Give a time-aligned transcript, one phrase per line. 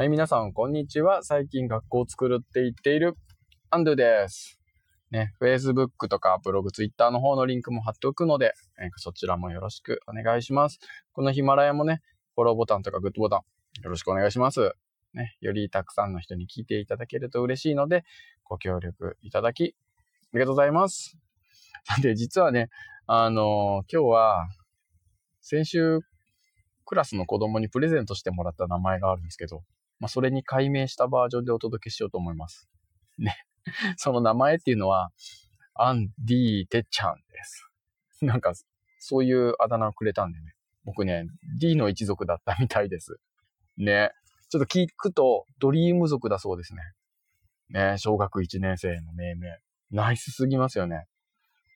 [0.00, 1.22] はい、皆さん、こんにちは。
[1.22, 3.18] 最近学校を作るって言っている、
[3.68, 4.58] アンドゥです。
[5.10, 10.78] ね、Facebook とかブログ、Twitter の方のリンクも貼っておくので、えー、そちらもよろしくお願いします。
[11.12, 12.00] このヒマラヤもね、
[12.34, 13.40] フォローボタンとかグッドボタン、
[13.82, 14.72] よろしくお願いします。
[15.12, 18.04] ね、よりたくさんの人に聞いていただけると嬉しいので、
[18.44, 21.18] ご協力いただき、ありがとうございます。
[21.84, 22.70] さて、実はね、
[23.06, 24.48] あのー、今日は、
[25.42, 26.00] 先週、
[26.86, 29.62] クラスの子供にプレゼントしてもらった名前があるんですけど、
[30.00, 32.68] まあ、それに改名したバージョンでお届けしようと思います。
[33.18, 33.36] ね。
[33.96, 35.12] その名前っていうのは、
[35.74, 37.70] アンディーテちゃんです。
[38.24, 38.54] なんか、
[38.98, 40.54] そういうあだ名をくれたんでね。
[40.84, 41.26] 僕ね、
[41.58, 43.20] D の一族だったみたいです。
[43.76, 44.10] ね。
[44.48, 46.82] ちょっと聞くと、ドリーム族だそうですね。
[47.68, 49.58] ね、小学1年生の命名。
[49.90, 51.06] ナイスすぎますよね。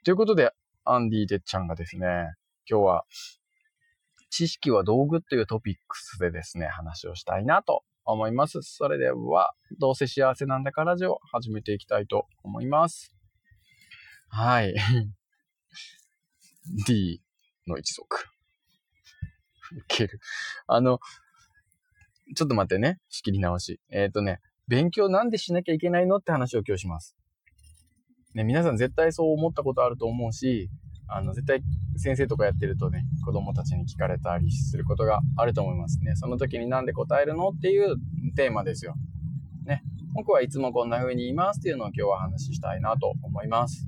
[0.04, 0.52] ということで、
[0.84, 2.34] アンディーテちゃんがですね、
[2.68, 3.04] 今日は、
[4.30, 8.60] 知識は道具というトピックスでですね、話をしたいなと思います。
[8.62, 13.14] それでは、どうせ幸せなんだからラジオ始めていきたいと思います。
[14.28, 14.74] はい。
[16.86, 17.22] D
[17.66, 18.26] の一族。
[19.76, 20.20] いける。
[20.66, 20.98] あの、
[22.36, 23.00] ちょっと待ってね。
[23.08, 23.80] 仕切り直し。
[23.90, 27.16] えっ、ー、とね、勉強なんでしなきゃいけないのって話を今日します。
[28.34, 30.68] ね、皆さん絶対そう思ったことあると思うし、
[31.06, 31.62] あの、絶対
[31.96, 36.16] 先生とかやってるとね、子供たちに聞かれたりすることがあると思いますね。
[36.16, 37.96] その時になんで答えるのっていう
[38.34, 38.94] テーマですよ。
[39.64, 39.82] ね。
[40.14, 43.86] 僕はいつもこんな風に言いますっていうのを今日は話したいなと思います。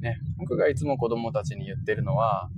[0.00, 0.18] ね。
[0.38, 2.48] 僕がいつも子供たちに言ってるのは、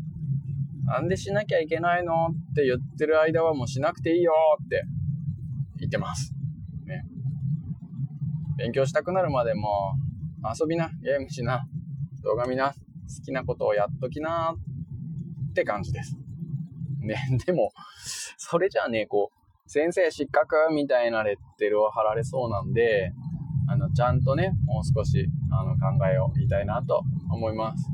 [0.84, 4.32] なんでしなきゃいけないのって言ってる間はもうしなくていいよ
[4.64, 4.84] って
[5.78, 6.32] 言ってます。
[6.86, 7.04] ね。
[8.56, 9.94] 勉強したくなるまでも
[10.44, 11.66] 遊びな、ゲームしな、
[12.22, 12.74] 動画見な、好
[13.24, 14.54] きなことをやっときな
[15.50, 16.16] って感じです。
[17.00, 17.72] ね、 でも、
[18.36, 23.12] それじゃあね、こう、先生失格みたいなレッテルを貼られそうなんで、
[23.68, 27.86] あの、ちゃんとね、もう少し、あの、考えを言いたいなと思います。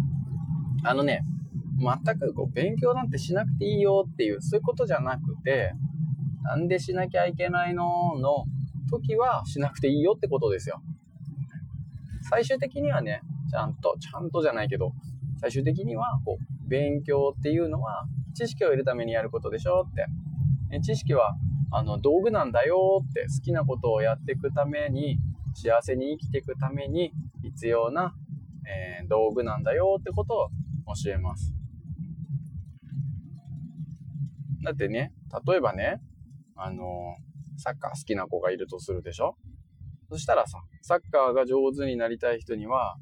[0.84, 1.24] あのね、
[1.78, 5.74] 全くこう、勉強なんてしなくていいよっていう、そういうことじゃなくて、
[6.42, 8.18] なんでしなきゃいけないの？
[8.18, 8.44] の
[8.90, 10.82] 時はしなくていいよってことですよ。
[12.34, 14.92] 最終的にはね、ちゃんと、ちゃんとじゃないけど、
[15.40, 20.06] 最終的には、こう、勉強っていうのは、知識を得るためにやることでしょって。
[20.80, 21.36] 知識は、
[21.70, 25.18] あの、道具なんだよって、好きなことをやっていくために、
[25.54, 27.12] 幸せに生きていくために
[27.44, 28.16] 必要な、
[28.66, 30.48] えー、道具なんだよってことを
[31.04, 31.54] 教えます。
[34.64, 35.12] だってね、
[35.46, 36.00] 例えばね、
[36.56, 37.16] あの
[37.56, 39.36] サッカー好きな子がいるとするでしょ？
[40.14, 42.94] そしたらさ、サッカーが上手になりたい人には、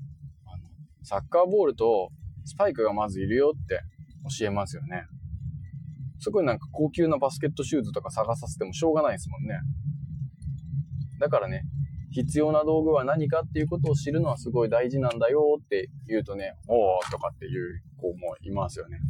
[1.03, 2.09] サッカーボールと
[2.47, 3.83] スパイクがまずいるよって
[4.39, 5.05] 教えますよね。
[6.19, 9.59] すごいなんか高級なバスケットシューズとか探させてもしょうがないですもんね。
[11.21, 11.65] だからね、
[12.13, 19.01] 必要な道具は何かっていうことを知るのはすごい大事なんだよって言うとね、おーとかっていう子もいますよね。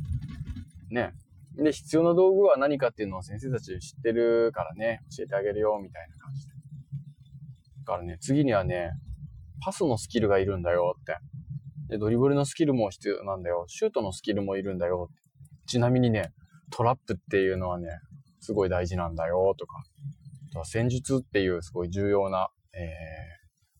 [0.90, 1.12] ね。
[1.54, 6.51] で、必要な道具は何かっていうのを先生たち知ってるからね、教えてあげるよみたいな感じで。
[7.84, 8.92] からね、次にはね、
[9.64, 11.16] パスのスキルがいるんだよって。
[11.88, 13.64] で、ドリブルのスキルも必要なんだよ。
[13.68, 15.10] シュートのスキルもいるんだよ。
[15.66, 16.32] ちなみにね、
[16.70, 17.88] トラップっていうのはね、
[18.40, 19.84] すごい大事なんだよとか、
[20.50, 22.90] あとは戦術っていうすごい重要な、えー、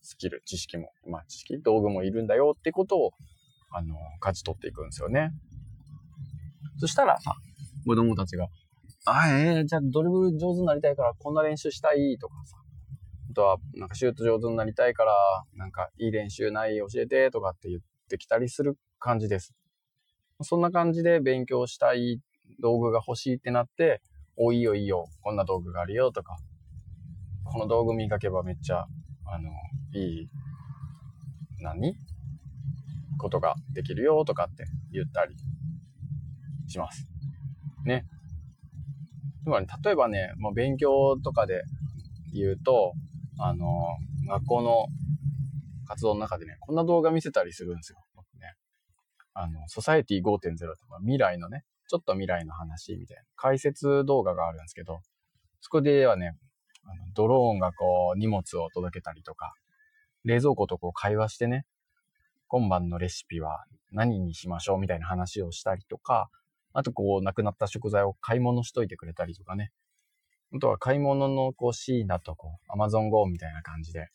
[0.01, 3.11] スキル、知識も、まあ知識、道具もいるんだよってことを、
[3.71, 5.31] あの、勝ち取っていくんですよね。
[6.77, 7.35] そしたらさ、
[7.85, 8.47] 子供たちが、
[9.05, 12.57] あ、ええー、じゃあドリブル上手になりたいからこんな練習したいとかさ、
[13.33, 15.11] あとは、なんかシュート上手になりたいから、
[15.55, 19.55] なんかいい練習ない教えてとかって言ってきたりする感じです。
[20.43, 22.21] そんな感じで勉強したい
[22.59, 24.03] 道具が欲しいってなって、
[24.37, 26.37] お、いいよいいよ、こんな道具があるよとか、
[27.43, 28.85] この道具磨けばめっちゃ、
[29.25, 29.49] あの、
[29.95, 30.29] いい、
[31.59, 31.95] 何？
[33.17, 35.35] ことができるよとかって言ったり
[36.67, 37.07] します。
[37.83, 38.05] ね。
[39.43, 41.63] つまり、例えばね、もう勉強とかで
[42.31, 42.93] 言うと、
[43.39, 43.97] あの、
[44.27, 44.87] 学校の
[45.87, 48.03] 活動の中でね、こんな動画見せたりするんですよ。
[48.15, 48.55] 僕ね。
[49.33, 55.01] あの、ソサエティ5.0とか未来のね、ちょっと未来の話みたいな解説動画があるんですけど、
[55.61, 56.35] そこではね、
[56.85, 59.53] あのドローンがこう荷物を届けたりとか、
[60.23, 61.65] 冷蔵庫とこう会話してね、
[62.47, 66.29] 今晩のレシピは何にしましょうみたいな話をしたりとか、
[66.73, 69.71] あとこう、なくなった食材を買い物しといてくれたりとかね。
[70.55, 74.09] あとは買い物のこうシーンだとこう、Amazon Go みたいな感じで、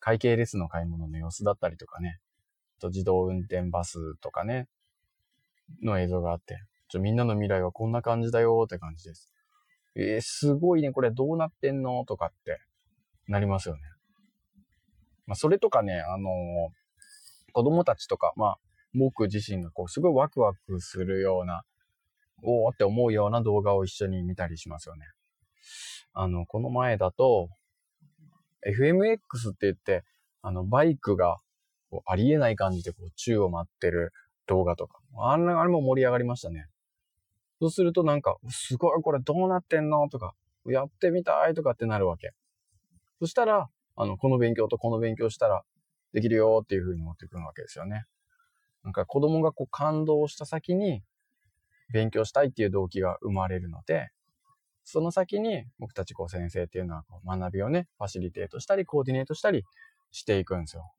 [0.00, 2.18] 会計レスの買い物の様子だったりとかね、
[2.80, 4.68] と自動運転バスとかね、
[5.82, 9.30] の映像があって、ちょみんなの未来はこんな感じだよって感じです。
[9.94, 12.60] えー、すごいね、これどうなってんのとかって
[13.28, 13.82] なりますよね。
[15.26, 18.58] まあ、それとかね、あのー、子供たちとか、まあ、
[18.94, 21.62] 僕自身がこう、すごいワクワクするような、
[22.42, 25.06] おーって思うような動画を一緒に見たりしますよね。
[26.18, 27.50] あの、この前だと、
[28.66, 30.02] FMX って言って、
[30.40, 31.36] あの、バイクが
[31.90, 34.14] こうありえない感じでこう宙を舞ってる
[34.46, 36.68] 動画とか、あんな、あれも盛り上がりましたね。
[37.60, 40.08] そうするとなんか、すごいこれどうなってんの？
[40.08, 40.32] とか、
[40.64, 42.30] やってみたいとかってなるわけ。
[43.20, 45.64] そしたら、あの、この勉強とこの勉強したら
[46.14, 48.04] できるよっていう風に持ってくるわけですよね。
[48.84, 51.02] なんか子供がこう感動した先に
[51.92, 54.08] 勉強したいっていう動機が生まれるので、
[54.88, 59.64] その先に僕たちこう先生っていうのはこう学びをね、ファシリテートしたり、コーディネートしたり
[60.12, 60.92] していくんですよ。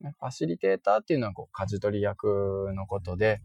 [0.00, 3.40] ね、ファシリテーターっていうのはこう舵取り役のことで、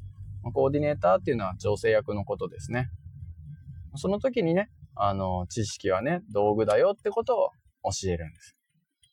[0.51, 2.89] コーディネーターっていうのは調整役のことですね。
[3.97, 7.51] その時にね、あの、知識はね、道具だよってことを
[7.83, 8.55] 教えるんです。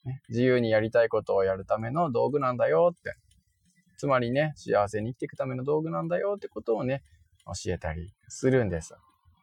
[0.07, 3.15] ね、自由にやりたいことをやるための道具なんだよって。
[3.99, 7.03] つまりね、幸せに生きていくための道具なんだよってことをね、
[7.45, 8.95] 教えたりするんです。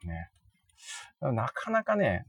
[0.04, 0.32] ね。
[1.22, 2.26] なかなかね、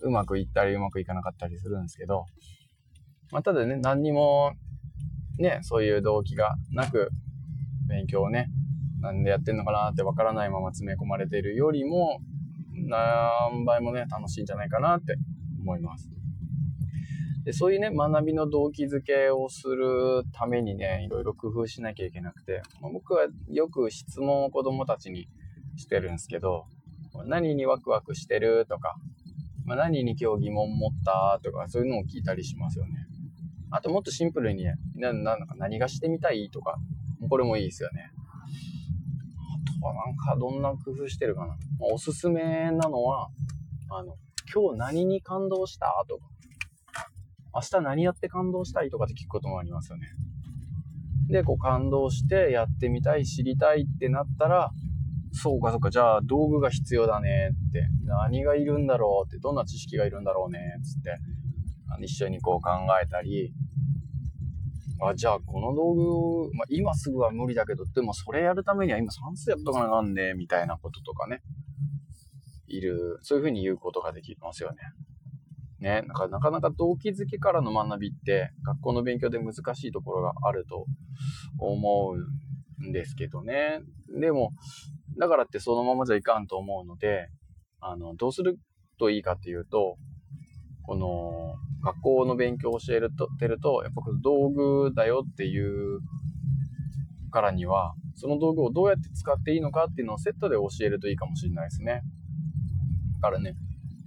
[0.00, 2.26] うまくいったりうまくいかなかったりするんですけど、
[3.30, 4.52] まあ、ただね、何にも、
[5.38, 7.10] ね、そういう動機がなく、
[7.88, 8.48] 勉強をね、
[9.00, 12.20] なんでやってんのかなってわからないまま詰め込まれているよりも、
[12.74, 15.16] 何倍もね、楽しいんじゃないかなって
[15.60, 16.08] 思います。
[17.44, 25.26] でそういうね、学びの動機づけをするためにね、いろいろ工夫しなきゃいけなくて、まあ、僕はよく質問を子供たちに
[25.76, 26.66] してるんですけど、
[27.26, 28.96] 何にワクワクしてるとか、
[29.64, 33.06] まあ、何に今日疑問持ったとか、そういうのを聞いたりしますよね。
[33.70, 36.76] あともっとシンプルにね、ななんか何がしてみたいとか、
[37.28, 38.10] これもいいですよね。
[39.76, 41.56] あとはなんかどんな工夫してるかな。
[41.80, 43.28] おすすめなのは、
[43.90, 44.16] あの、
[44.52, 46.24] 今日何に感動したとか、
[47.54, 50.08] 明日何やって感動したいとかって聞くこともありますよね。
[51.28, 54.70] で、こう感動してやってみたい、知りたいってなったら、
[55.32, 61.18] そうかそうか、じゃあ道具が必要だねって、何がいるんだろうって、どんな知識がいるんだろうねっつって、
[62.02, 62.70] 一緒にこう考
[63.02, 63.52] えたり、
[65.04, 71.42] あ、じゃあこの道具、まあ、今すぐは無理だけど、でもそれやるためには今算数やっとかななんね、みたいなこととかね、
[72.68, 74.76] いる、そういうふうに言うことができますよね。
[75.80, 80.86] ね、なんかなかなか動機づけからの学びって学校の勉強で難しいところがあると
[81.58, 82.14] 思
[82.80, 83.80] うんですけどね。
[84.20, 84.52] でも、
[85.18, 87.28] だからってそのままじゃいかんと思うので、
[87.80, 88.58] あの、どうする
[88.98, 89.96] といいかっていうと、
[90.84, 91.54] この
[91.84, 96.00] 学校の勉強を教えるとてると、やっぱ道具だよっていう
[97.30, 102.02] からには、その道具をどうやって使っていいのかっていうのをセットで教えるといいかもしれないですね。
[103.20, 103.54] だからね、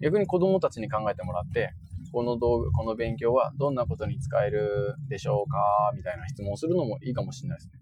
[0.01, 1.74] 逆に子供たちに考えてもらって、
[2.12, 5.58] この道具、この勉強はどんなことに使えるでしょうか
[5.96, 7.74] みたいな質問をするのもいいかもしれないですね。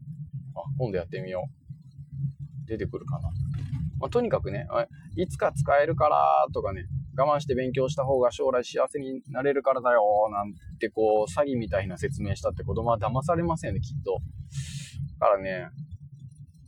[0.56, 1.63] あ、今度やってみよう。
[2.66, 3.30] 出てくるかな。
[4.00, 4.68] まあ、とにかくね、
[5.16, 14.20] いつか使えるからとかね、我慢して勉強した方が将来幸せになれるからだよ、なんてこう、詐欺みたいな説明したって子供は騙されませんね、きっと。
[15.20, 15.70] だからね、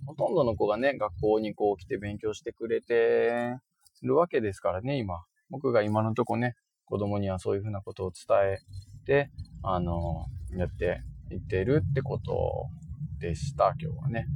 [0.05, 3.57] ほとんどの子がね、学校にこう来て勉強してくれて
[4.03, 5.23] るわけですからね、今。
[5.49, 6.55] 僕が今のとこね、
[6.85, 8.57] 子供にはそういうふうなことを伝え
[9.05, 9.31] て、
[9.63, 12.69] あの、やっていってるってこと
[13.19, 14.27] でした、今日はね。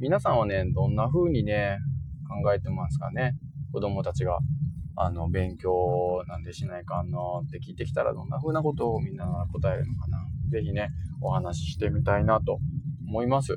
[0.00, 1.78] 皆さんはね、どんな風にね、
[2.28, 3.34] 考えてますかね？
[3.72, 4.38] 子供たちが、
[4.96, 10.18] あの、勉強なんでしないかんのって聞いてきたら、どんな風なことをみんなが答えるのかな？
[10.50, 12.58] ぜひね、お話ししてみたいなと
[13.08, 13.56] 思います。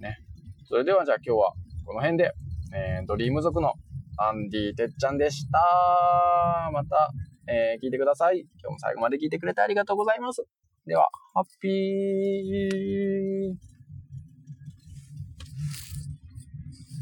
[0.00, 0.18] ね。
[0.64, 1.52] それではじゃあ今日は
[1.84, 2.32] この辺で、
[2.74, 3.74] えー、ドリーム族の
[4.18, 6.70] アンディてっちゃんでした。
[6.72, 7.10] また、
[7.48, 8.40] えー、聞いてください。
[8.40, 10.44] 今日も最後まで聞いてくれてありがとうございます。
[10.86, 13.75] では、ハッピー